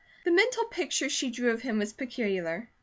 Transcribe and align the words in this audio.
The 0.23 0.31
mental 0.31 0.65
picture 0.65 1.09
she 1.09 1.29
drew 1.29 1.51
of 1.51 1.61
him 1.61 1.77
was 1.77 1.93
peculiar. 1.93 2.71